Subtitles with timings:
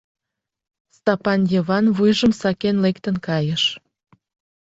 [0.95, 3.63] Стапан Йыван вуйжым сакен лектын кайыш.